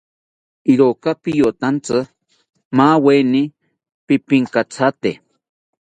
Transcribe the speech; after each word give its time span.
Iroka 0.71 1.09
piyotantzi, 1.23 1.97
maweni 2.77 3.41
pipinkithate 4.07 5.11